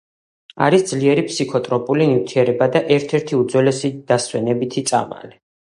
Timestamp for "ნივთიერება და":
2.13-2.83